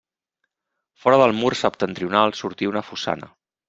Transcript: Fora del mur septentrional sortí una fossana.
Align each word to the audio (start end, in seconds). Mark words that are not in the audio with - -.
Fora 1.03 1.21
del 1.25 1.35
mur 1.43 1.53
septentrional 1.61 2.37
sortí 2.43 2.75
una 2.75 2.87
fossana. 2.93 3.37